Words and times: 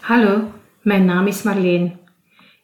Hallo, 0.00 0.50
mijn 0.82 1.04
naam 1.04 1.26
is 1.26 1.42
Marleen. 1.42 1.98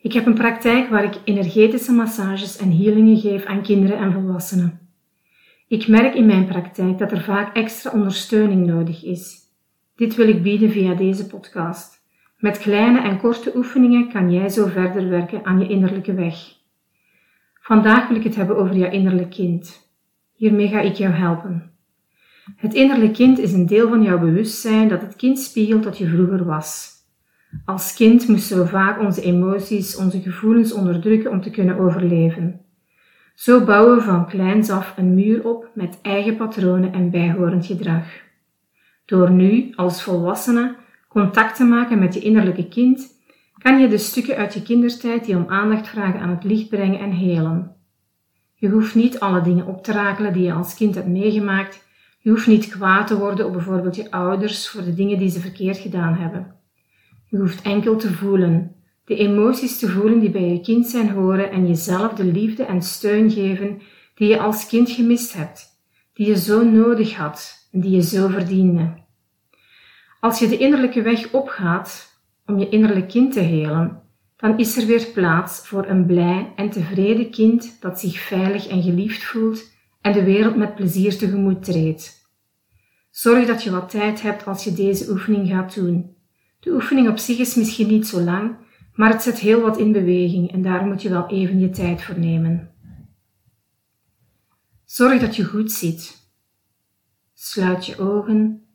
Ik 0.00 0.12
heb 0.12 0.27
een 0.27 0.35
praktijk 0.35 0.88
waar 0.88 1.04
ik 1.04 1.20
energetische 1.24 1.93
massages 1.93 2.56
en 2.56 2.70
healingen 2.70 3.19
geef 3.19 3.44
aan 3.44 3.62
kinderen 3.62 3.98
en 3.98 4.12
volwassenen. 4.12 4.80
Ik 5.68 5.88
merk 5.88 6.14
in 6.14 6.26
mijn 6.26 6.46
praktijk 6.46 6.98
dat 6.98 7.12
er 7.12 7.20
vaak 7.20 7.56
extra 7.56 7.90
ondersteuning 7.90 8.66
nodig 8.66 9.04
is. 9.04 9.36
Dit 9.96 10.14
wil 10.14 10.28
ik 10.28 10.42
bieden 10.42 10.70
via 10.70 10.94
deze 10.94 11.26
podcast. 11.26 12.02
Met 12.38 12.58
kleine 12.58 13.01
en 13.01 13.19
korte 13.19 13.53
oefeningen 13.56 14.12
kan 14.12 14.32
jij 14.32 14.48
zo 14.48 14.66
verder 14.66 15.08
werken 15.08 15.44
aan 15.44 15.58
je 15.58 15.68
innerlijke 15.68 16.14
weg. 16.14 16.37
Vandaag 17.61 18.09
wil 18.09 18.16
ik 18.16 18.25
het 18.25 18.37
hebben 18.37 18.57
over 18.57 18.77
jouw 18.77 18.91
innerlijk 18.91 19.30
kind. 19.30 19.91
Hiermee 20.34 20.68
ga 20.68 20.80
ik 20.80 20.95
jou 20.95 21.12
helpen. 21.12 21.71
Het 22.57 22.75
innerlijk 22.75 23.12
kind 23.12 23.39
is 23.39 23.53
een 23.53 23.66
deel 23.66 23.89
van 23.89 24.03
jouw 24.03 24.18
bewustzijn 24.18 24.89
dat 24.89 25.00
het 25.00 25.16
kind 25.16 25.39
spiegelt 25.39 25.82
dat 25.82 25.98
je 25.98 26.09
vroeger 26.09 26.45
was. 26.45 26.96
Als 27.64 27.95
kind 27.95 28.29
moesten 28.29 28.59
we 28.59 28.66
vaak 28.66 29.01
onze 29.01 29.23
emoties, 29.23 29.97
onze 29.97 30.20
gevoelens 30.20 30.73
onderdrukken 30.73 31.30
om 31.30 31.41
te 31.42 31.51
kunnen 31.51 31.78
overleven. 31.78 32.60
Zo 33.34 33.64
bouwen 33.64 33.97
we 33.97 34.02
van 34.02 34.27
kleins 34.27 34.70
af 34.70 34.95
een 34.97 35.14
muur 35.14 35.48
op 35.48 35.69
met 35.74 35.98
eigen 36.02 36.37
patronen 36.37 36.92
en 36.92 37.11
bijhorend 37.11 37.66
gedrag. 37.66 38.05
Door 39.05 39.30
nu, 39.30 39.73
als 39.74 40.02
volwassene, 40.02 40.74
contact 41.09 41.56
te 41.56 41.64
maken 41.64 41.98
met 41.98 42.14
je 42.14 42.20
innerlijke 42.20 42.69
kind, 42.69 43.14
kan 43.59 43.80
je 43.80 43.88
de 43.88 43.98
stukken 43.98 44.36
uit 44.36 44.55
je 44.55 44.62
kindertijd 44.62 45.25
die 45.25 45.36
om 45.36 45.48
aandacht 45.48 45.88
vragen 45.88 46.20
aan 46.20 46.30
het 46.30 46.45
licht 46.45 46.69
brengen 46.69 46.98
en 46.98 47.11
helen. 47.11 47.77
Je 48.55 48.69
hoeft 48.69 48.95
niet 48.95 49.20
alle 49.20 49.42
dingen 49.42 49.66
op 49.66 49.84
te 49.84 49.92
rakelen 49.92 50.33
die 50.33 50.42
je 50.42 50.52
als 50.52 50.75
kind 50.75 50.95
hebt 50.95 51.06
meegemaakt. 51.06 51.86
Je 52.19 52.30
hoeft 52.30 52.47
niet 52.47 52.69
kwaad 52.69 53.06
te 53.06 53.19
worden 53.19 53.47
op 53.47 53.52
bijvoorbeeld 53.52 53.97
je 53.97 54.11
ouders 54.11 54.69
voor 54.69 54.84
de 54.84 54.95
dingen 54.95 55.19
die 55.19 55.30
ze 55.30 55.41
verkeerd 55.41 55.77
gedaan 55.77 56.14
hebben. 56.14 56.55
Je 57.29 57.39
hoeft 57.39 57.62
enkel 57.62 57.97
te 57.97 58.12
voelen, 58.12 58.75
de 59.05 59.16
emoties 59.16 59.79
te 59.79 59.89
voelen 59.89 60.19
die 60.19 60.30
bij 60.30 60.48
je 60.48 60.61
kind 60.61 60.87
zijn 60.87 61.11
horen 61.11 61.50
en 61.50 61.67
jezelf 61.67 62.12
de 62.12 62.25
liefde 62.25 62.64
en 62.64 62.83
steun 62.83 63.31
geven 63.31 63.81
die 64.14 64.28
je 64.28 64.41
als 64.41 64.67
kind 64.67 64.91
gemist 64.91 65.33
hebt, 65.33 65.67
die 66.12 66.27
je 66.27 66.37
zo 66.37 66.65
nodig 66.65 67.15
had 67.15 67.69
en 67.73 67.81
die 67.81 67.91
je 67.91 68.03
zo 68.03 68.28
verdiende. 68.28 68.95
Als 70.20 70.39
je 70.39 70.48
de 70.48 70.59
innerlijke 70.59 71.03
weg 71.03 71.33
opgaat 71.33 72.20
om 72.47 72.59
je 72.59 72.69
innerlijk 72.69 73.09
kind 73.09 73.33
te 73.33 73.41
helen, 73.41 74.03
dan 74.37 74.59
is 74.59 74.77
er 74.77 74.87
weer 74.87 75.06
plaats 75.15 75.69
voor 75.69 75.87
een 75.87 76.06
blij 76.06 76.53
en 76.56 76.70
tevreden 76.70 77.31
kind 77.31 77.77
dat 77.81 78.00
zich 78.00 78.19
veilig 78.19 78.67
en 78.67 78.83
geliefd 78.83 79.25
voelt 79.25 79.75
en 80.00 80.12
de 80.12 80.25
wereld 80.25 80.56
met 80.56 80.75
plezier 80.75 81.17
tegemoet 81.19 81.65
treedt. 81.65 82.25
Zorg 83.11 83.47
dat 83.47 83.62
je 83.62 83.70
wat 83.70 83.91
tijd 83.91 84.22
hebt 84.22 84.47
als 84.47 84.65
je 84.65 84.72
deze 84.72 85.11
oefening 85.11 85.48
gaat 85.48 85.75
doen. 85.75 86.16
De 86.67 86.72
oefening 86.72 87.09
op 87.09 87.19
zich 87.19 87.39
is 87.39 87.55
misschien 87.55 87.86
niet 87.86 88.06
zo 88.06 88.20
lang, 88.20 88.56
maar 88.95 89.12
het 89.12 89.22
zet 89.22 89.39
heel 89.39 89.61
wat 89.61 89.78
in 89.78 89.92
beweging 89.92 90.53
en 90.53 90.62
daar 90.62 90.86
moet 90.86 91.03
je 91.03 91.09
wel 91.09 91.28
even 91.28 91.59
je 91.59 91.70
tijd 91.70 92.03
voor 92.03 92.19
nemen. 92.19 92.75
Zorg 94.84 95.20
dat 95.20 95.37
je 95.37 95.44
goed 95.44 95.72
zit. 95.72 96.31
Sluit 97.34 97.87
je 97.87 97.98
ogen 97.98 98.67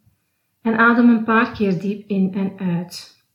en 0.62 0.78
adem 0.78 1.10
een 1.10 1.24
paar 1.24 1.52
keer 1.52 1.80
diep 1.80 2.10
in 2.10 2.34
en 2.34 2.58
uit. 2.58 3.26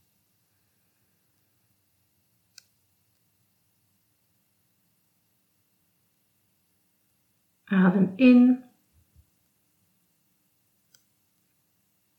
Adem 7.64 8.12
in 8.16 8.64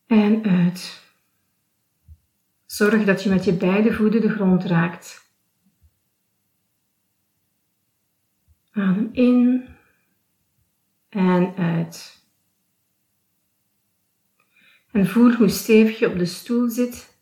en 0.06 0.44
uit. 0.44 1.06
Zorg 2.78 3.06
dat 3.06 3.24
je 3.24 3.30
met 3.30 3.46
je 3.46 3.54
beide 3.54 3.94
voeten 3.94 4.22
de 4.22 4.30
grond 4.30 4.64
raakt. 4.64 5.32
Adem 8.72 9.10
in 9.12 9.68
en 11.10 11.56
uit. 11.56 12.26
En 14.92 15.08
voel 15.08 15.34
hoe 15.34 15.50
stevig 15.50 16.00
je 16.00 16.08
op 16.08 16.18
de 16.18 16.26
stoel 16.26 16.70
zit. 16.70 17.20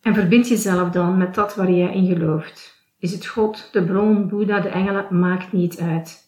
En 0.00 0.14
verbind 0.14 0.48
jezelf 0.48 0.90
dan 0.90 1.18
met 1.18 1.34
dat 1.34 1.54
waar 1.54 1.70
jij 1.70 1.94
in 1.94 2.06
gelooft. 2.06 2.84
Is 2.98 3.12
het 3.12 3.26
God, 3.26 3.72
de 3.72 3.84
bron, 3.84 4.28
Boeddha, 4.28 4.60
de 4.60 4.68
engelen, 4.68 5.18
maakt 5.18 5.52
niet 5.52 5.78
uit. 5.78 6.25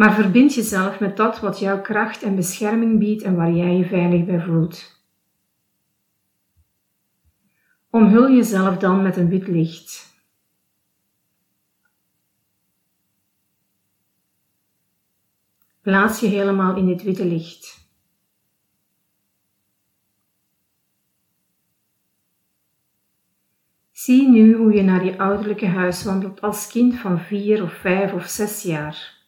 Maar 0.00 0.14
verbind 0.14 0.54
jezelf 0.54 1.00
met 1.00 1.16
dat 1.16 1.40
wat 1.40 1.58
jouw 1.58 1.80
kracht 1.80 2.22
en 2.22 2.34
bescherming 2.34 2.98
biedt 2.98 3.22
en 3.22 3.36
waar 3.36 3.52
jij 3.52 3.76
je 3.76 3.84
veilig 3.84 4.24
bij 4.24 4.40
voelt. 4.40 5.04
Omhul 7.90 8.30
jezelf 8.30 8.76
dan 8.76 9.02
met 9.02 9.16
een 9.16 9.28
wit 9.28 9.46
licht. 9.46 10.14
Plaats 15.80 16.20
je 16.20 16.26
helemaal 16.26 16.76
in 16.76 16.86
dit 16.86 17.02
witte 17.02 17.24
licht. 17.24 17.88
Zie 23.90 24.28
nu 24.28 24.56
hoe 24.56 24.72
je 24.72 24.82
naar 24.82 25.04
je 25.04 25.18
ouderlijke 25.18 25.66
huis 25.66 26.04
wandelt 26.04 26.40
als 26.40 26.66
kind 26.66 26.94
van 26.94 27.20
vier 27.20 27.62
of 27.62 27.72
vijf 27.72 28.12
of 28.12 28.26
zes 28.26 28.62
jaar. 28.62 29.19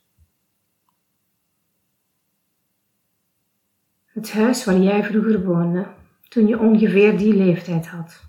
Het 4.23 4.33
huis 4.33 4.65
waar 4.65 4.79
jij 4.79 5.05
vroeger 5.05 5.45
woonde, 5.45 5.87
toen 6.29 6.47
je 6.47 6.59
ongeveer 6.59 7.19
die 7.19 7.35
leeftijd 7.35 7.87
had. 7.87 8.25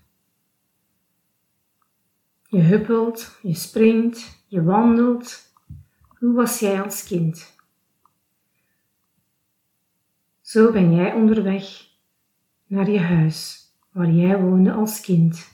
Je 2.47 2.59
huppelt, 2.59 3.39
je 3.41 3.53
springt, 3.53 4.43
je 4.47 4.63
wandelt. 4.63 5.53
Hoe 6.07 6.33
was 6.33 6.59
jij 6.59 6.81
als 6.81 7.03
kind? 7.03 7.55
Zo 10.41 10.71
ben 10.71 10.95
jij 10.95 11.13
onderweg 11.13 11.85
naar 12.65 12.89
je 12.89 12.99
huis 12.99 13.67
waar 13.91 14.11
jij 14.11 14.41
woonde 14.41 14.71
als 14.71 15.01
kind. 15.01 15.51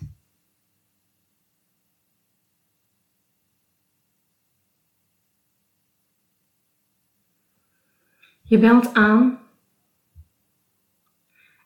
Je 8.41 8.59
belt 8.59 8.94
aan 8.94 9.39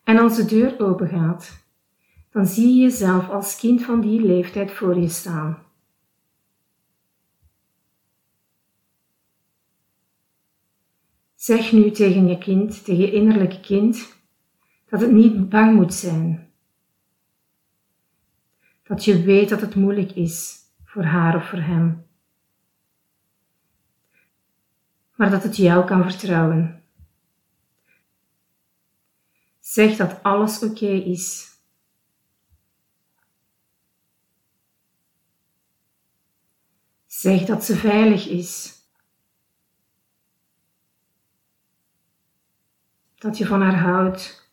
en 0.04 0.18
als 0.18 0.36
de 0.36 0.46
deur 0.46 0.80
opengaat, 0.80 1.66
dan 2.32 2.46
zie 2.46 2.76
je 2.76 2.82
jezelf 2.82 3.30
als 3.30 3.60
kind 3.60 3.84
van 3.84 4.02
die 4.02 4.22
leeftijd 4.22 4.72
voor 4.72 5.00
je 5.00 5.10
staan. 5.10 5.58
Zeg 11.36 11.72
nu 11.72 11.92
tegen 11.92 12.28
je 12.28 12.38
kind, 12.38 12.84
tegen 12.84 13.02
je 13.02 13.12
innerlijke 13.12 13.60
kind, 13.60 14.22
dat 14.90 15.02
het 15.02 15.12
niet 15.12 15.50
bang 15.50 15.76
moet 15.76 15.94
zijn. 15.94 16.52
Dat 18.84 19.06
je 19.06 19.24
weet 19.24 19.50
dat 19.50 19.62
het 19.62 19.76
moeilijk 19.76 20.12
is 20.12 20.62
voor 20.84 21.04
haar 21.04 21.36
of 21.36 21.50
voor 21.50 21.60
hem. 21.60 22.06
Maar 25.16 25.30
dat 25.30 25.44
het 25.44 25.58
jou 25.58 25.86
kan 25.86 26.04
vertrouwen. 26.04 26.83
Zeg 29.74 29.96
dat 29.98 30.24
alles 30.24 30.64
oké 30.64 30.86
is. 30.86 31.58
Zeg 37.06 37.46
dat 37.46 37.64
ze 37.64 37.76
veilig 37.76 38.28
is. 38.28 38.82
Dat 43.16 43.38
je 43.38 43.46
van 43.46 43.62
haar 43.62 43.80
houdt. 43.80 44.52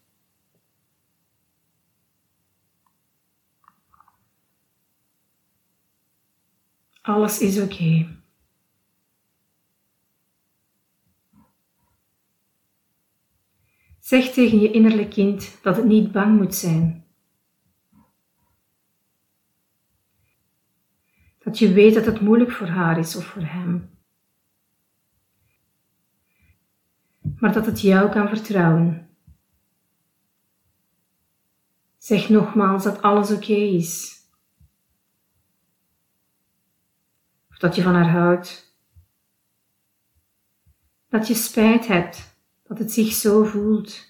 Alles 7.02 7.40
is 7.40 7.60
oké. 7.60 8.19
Zeg 14.10 14.32
tegen 14.32 14.60
je 14.60 14.70
innerlijk 14.70 15.10
kind 15.10 15.62
dat 15.62 15.76
het 15.76 15.84
niet 15.84 16.12
bang 16.12 16.38
moet 16.38 16.54
zijn. 16.54 17.06
Dat 21.38 21.58
je 21.58 21.72
weet 21.72 21.94
dat 21.94 22.04
het 22.06 22.20
moeilijk 22.20 22.50
voor 22.50 22.66
haar 22.66 22.98
is 22.98 23.16
of 23.16 23.24
voor 23.24 23.42
hem. 23.42 23.98
Maar 27.36 27.52
dat 27.52 27.66
het 27.66 27.80
jou 27.80 28.10
kan 28.10 28.28
vertrouwen. 28.28 29.08
Zeg 31.98 32.28
nogmaals 32.28 32.84
dat 32.84 33.02
alles 33.02 33.30
oké 33.30 33.52
is. 33.52 34.18
Of 37.50 37.58
dat 37.58 37.74
je 37.74 37.82
van 37.82 37.94
haar 37.94 38.10
houdt. 38.10 38.76
Dat 41.08 41.26
je 41.26 41.34
spijt 41.34 41.86
hebt 41.86 42.30
dat 42.70 42.78
het 42.78 42.92
zich 42.92 43.12
zo 43.12 43.44
voelt. 43.44 44.08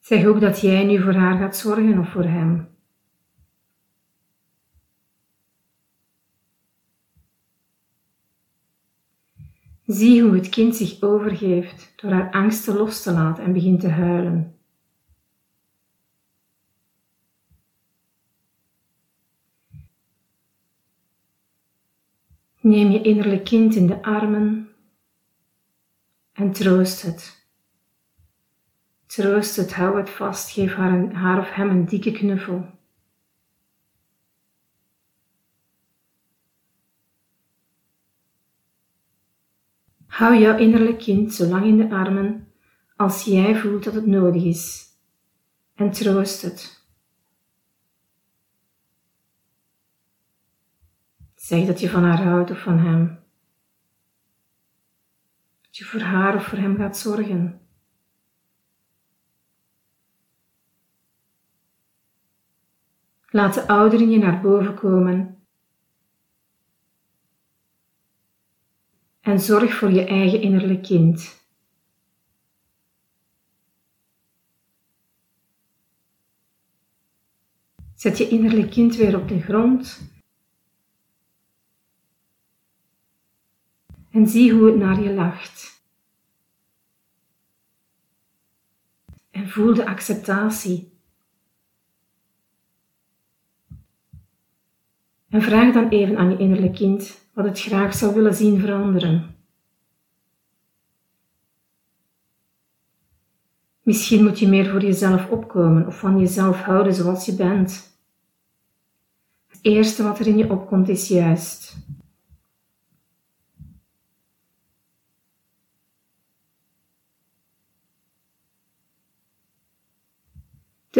Zeg 0.00 0.26
ook 0.26 0.40
dat 0.40 0.60
jij 0.60 0.84
nu 0.84 1.02
voor 1.02 1.14
haar 1.14 1.38
gaat 1.38 1.56
zorgen 1.56 1.98
of 1.98 2.10
voor 2.10 2.24
hem. 2.24 2.68
Zie 9.86 10.22
hoe 10.22 10.34
het 10.34 10.48
kind 10.48 10.76
zich 10.76 11.02
overgeeft 11.02 11.92
door 11.96 12.10
haar 12.10 12.30
angsten 12.30 12.76
los 12.76 13.02
te 13.02 13.12
laten 13.12 13.44
en 13.44 13.52
begint 13.52 13.80
te 13.80 13.88
huilen. 13.88 14.53
Neem 22.64 22.90
je 22.90 23.02
innerlijk 23.02 23.44
kind 23.44 23.74
in 23.74 23.86
de 23.86 24.02
armen 24.02 24.68
en 26.32 26.52
troost 26.52 27.02
het. 27.02 27.48
Troost 29.06 29.56
het, 29.56 29.74
hou 29.74 29.96
het 29.96 30.10
vast, 30.10 30.50
geef 30.50 30.74
haar, 30.74 31.38
of 31.38 31.50
hem 31.50 31.70
een 31.70 31.84
dikke 31.84 32.12
knuffel. 32.12 32.66
Hou 40.06 40.38
jouw 40.38 40.58
innerlijk 40.58 40.98
kind 40.98 41.34
zo 41.34 41.46
lang 41.46 41.64
in 41.64 41.76
de 41.76 41.90
armen 41.90 42.52
als 42.96 43.24
jij 43.24 43.56
voelt 43.56 43.84
dat 43.84 43.94
het 43.94 44.06
nodig 44.06 44.42
is 44.44 44.84
en 45.74 45.90
troost 45.90 46.42
het. 46.42 46.83
Zeg 51.44 51.66
dat 51.66 51.80
je 51.80 51.90
van 51.90 52.04
haar 52.04 52.22
houdt 52.22 52.50
of 52.50 52.62
van 52.62 52.78
hem. 52.78 53.18
Dat 55.62 55.76
je 55.76 55.84
voor 55.84 56.00
haar 56.00 56.34
of 56.34 56.46
voor 56.46 56.58
hem 56.58 56.76
gaat 56.76 56.98
zorgen. 56.98 57.60
Laat 63.26 63.54
de 63.54 63.66
ouder 63.66 64.00
in 64.00 64.10
je 64.10 64.18
naar 64.18 64.40
boven 64.40 64.74
komen. 64.74 65.46
En 69.20 69.40
zorg 69.40 69.74
voor 69.74 69.90
je 69.90 70.04
eigen 70.04 70.40
innerlijk 70.40 70.82
kind. 70.82 71.46
Zet 77.94 78.18
je 78.18 78.28
innerlijk 78.28 78.70
kind 78.70 78.96
weer 78.96 79.20
op 79.20 79.28
de 79.28 79.40
grond 79.40 80.12
en 84.14 84.28
zie 84.28 84.52
hoe 84.52 84.66
het 84.66 84.76
naar 84.76 85.02
je 85.02 85.12
lacht. 85.12 85.82
En 89.30 89.48
voel 89.48 89.74
de 89.74 89.86
acceptatie. 89.86 90.92
En 95.28 95.42
vraag 95.42 95.72
dan 95.72 95.88
even 95.88 96.16
aan 96.16 96.30
je 96.30 96.36
innerlijk 96.36 96.74
kind 96.74 97.28
wat 97.32 97.44
het 97.44 97.60
graag 97.60 97.94
zou 97.94 98.14
willen 98.14 98.34
zien 98.34 98.60
veranderen. 98.60 99.36
Misschien 103.82 104.22
moet 104.22 104.38
je 104.38 104.48
meer 104.48 104.70
voor 104.70 104.82
jezelf 104.82 105.30
opkomen 105.30 105.86
of 105.86 105.98
van 105.98 106.18
jezelf 106.18 106.60
houden 106.60 106.94
zoals 106.94 107.26
je 107.26 107.34
bent. 107.34 107.98
Het 109.46 109.58
eerste 109.62 110.02
wat 110.02 110.18
er 110.18 110.26
in 110.26 110.36
je 110.36 110.50
opkomt 110.50 110.88
is 110.88 111.08
juist. 111.08 111.76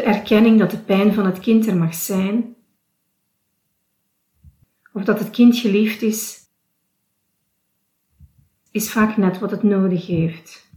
Erkenning 0.05 0.59
dat 0.59 0.71
de 0.71 0.79
pijn 0.79 1.15
van 1.15 1.27
het 1.27 1.39
kind 1.39 1.67
er 1.67 1.77
mag 1.77 1.95
zijn, 1.95 2.57
of 4.93 5.05
dat 5.05 5.19
het 5.19 5.31
kind 5.31 5.57
geliefd 5.57 6.03
is, 6.03 6.49
is 8.71 8.93
vaak 8.93 9.17
net 9.17 9.39
wat 9.39 9.51
het 9.51 9.63
nodig 9.63 10.07
heeft. 10.07 10.73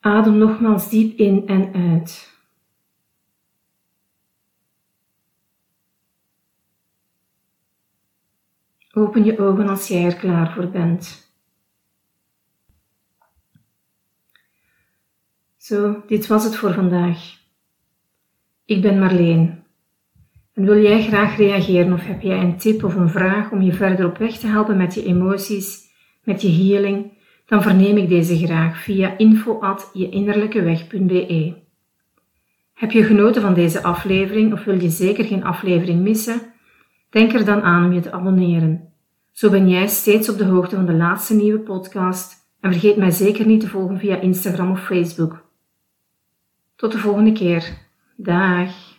Adem 0.00 0.36
nogmaals 0.36 0.88
diep 0.88 1.18
in 1.18 1.46
en 1.46 1.74
uit. 1.74 2.32
Open 8.92 9.24
je 9.24 9.38
ogen 9.38 9.68
als 9.68 9.88
jij 9.88 10.04
er 10.04 10.16
klaar 10.16 10.52
voor 10.52 10.68
bent. 10.68 11.23
Zo, 15.64 16.02
dit 16.06 16.26
was 16.26 16.44
het 16.44 16.56
voor 16.56 16.74
vandaag. 16.74 17.38
Ik 18.64 18.82
ben 18.82 18.98
Marleen. 18.98 19.62
En 20.52 20.64
wil 20.64 20.82
jij 20.82 21.02
graag 21.02 21.36
reageren 21.36 21.92
of 21.92 22.06
heb 22.06 22.22
jij 22.22 22.38
een 22.38 22.56
tip 22.56 22.84
of 22.84 22.94
een 22.94 23.08
vraag 23.08 23.50
om 23.50 23.62
je 23.62 23.72
verder 23.72 24.06
op 24.06 24.18
weg 24.18 24.36
te 24.36 24.46
helpen 24.46 24.76
met 24.76 24.94
je 24.94 25.04
emoties, 25.04 25.78
met 26.24 26.42
je 26.42 26.50
healing, 26.50 27.12
dan 27.46 27.62
verneem 27.62 27.96
ik 27.96 28.08
deze 28.08 28.38
graag 28.38 28.78
via 28.78 29.18
info@jeinnerlijkeweg.be. 29.18 31.54
Heb 32.74 32.90
je 32.90 33.04
genoten 33.04 33.42
van 33.42 33.54
deze 33.54 33.82
aflevering 33.82 34.52
of 34.52 34.64
wil 34.64 34.80
je 34.80 34.90
zeker 34.90 35.24
geen 35.24 35.44
aflevering 35.44 36.00
missen? 36.00 36.40
Denk 37.10 37.32
er 37.32 37.44
dan 37.44 37.62
aan 37.62 37.84
om 37.84 37.92
je 37.92 38.00
te 38.00 38.12
abonneren. 38.12 38.92
Zo 39.32 39.50
ben 39.50 39.68
jij 39.68 39.86
steeds 39.86 40.28
op 40.28 40.38
de 40.38 40.44
hoogte 40.44 40.76
van 40.76 40.86
de 40.86 40.94
laatste 40.94 41.34
nieuwe 41.34 41.58
podcast 41.58 42.34
en 42.60 42.72
vergeet 42.72 42.96
mij 42.96 43.10
zeker 43.10 43.46
niet 43.46 43.60
te 43.60 43.68
volgen 43.68 43.98
via 43.98 44.20
Instagram 44.20 44.70
of 44.70 44.84
Facebook. 44.84 45.43
Tot 46.76 46.92
de 46.92 46.98
volgende 46.98 47.32
keer. 47.32 47.78
Dag. 48.16 48.93